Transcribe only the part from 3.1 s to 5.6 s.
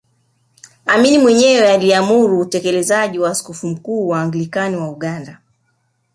wa Askofu Mkuu wa Anglican wa Uganda